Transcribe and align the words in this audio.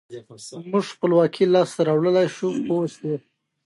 موږ 0.71 0.83
خپلواکي 0.93 1.43
لاسته 1.53 1.81
راوړلای 1.87 2.27
شو 2.35 2.47
پوه 2.65 2.85
شوې!. 2.95 3.15